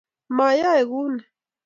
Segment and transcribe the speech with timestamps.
[0.37, 1.21] Mayae guni